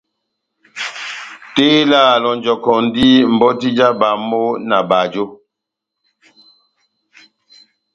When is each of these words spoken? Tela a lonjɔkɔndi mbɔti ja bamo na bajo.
Tela 1.55 1.99
a 2.13 2.21
lonjɔkɔndi 2.23 3.07
mbɔti 3.33 3.69
ja 3.77 3.87
bamo 3.99 4.43
na 4.67 4.77
bajo. 4.89 5.25